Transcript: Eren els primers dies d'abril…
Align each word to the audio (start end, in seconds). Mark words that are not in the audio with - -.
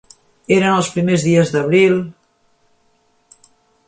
Eren 0.55 0.77
els 0.77 0.87
primers 0.95 1.25
dies 1.27 1.51
d'abril… 1.55 1.99